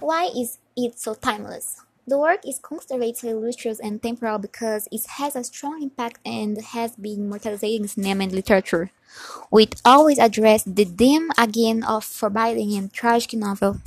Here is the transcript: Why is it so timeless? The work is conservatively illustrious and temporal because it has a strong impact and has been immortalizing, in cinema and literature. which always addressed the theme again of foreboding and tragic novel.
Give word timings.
Why 0.00 0.30
is 0.36 0.58
it 0.76 0.98
so 0.98 1.14
timeless? 1.14 1.80
The 2.06 2.18
work 2.18 2.40
is 2.46 2.58
conservatively 2.58 3.30
illustrious 3.30 3.78
and 3.78 4.02
temporal 4.02 4.38
because 4.38 4.88
it 4.90 5.06
has 5.18 5.36
a 5.36 5.44
strong 5.44 5.82
impact 5.82 6.18
and 6.26 6.60
has 6.60 6.96
been 6.96 7.20
immortalizing, 7.26 7.82
in 7.82 7.88
cinema 7.88 8.24
and 8.24 8.32
literature. 8.32 8.90
which 9.50 9.74
always 9.84 10.18
addressed 10.18 10.74
the 10.76 10.84
theme 10.84 11.30
again 11.38 11.82
of 11.84 12.04
foreboding 12.04 12.74
and 12.78 12.92
tragic 12.92 13.34
novel. 13.34 13.78